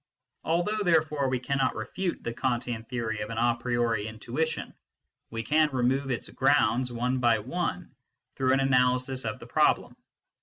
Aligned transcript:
Although, 0.43 0.79
therefore, 0.81 1.29
we 1.29 1.37
cannot 1.39 1.75
refute 1.75 2.23
the 2.23 2.33
Kantian 2.33 2.85
theory 2.87 3.19
of 3.19 3.29
an 3.29 3.37
a 3.37 3.55
priori 3.59 4.07
intuition, 4.07 4.73
we 5.29 5.43
can 5.43 5.69
remove 5.71 6.09
its 6.09 6.27
grounds 6.29 6.91
one 6.91 7.19
by 7.19 7.37
one 7.37 7.93
through 8.35 8.53
an 8.53 8.61
analysis 8.61 9.25
of 9.25 9.37
the 9.37 9.45
problem. 9.45 9.95